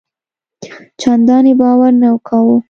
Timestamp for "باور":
1.61-1.91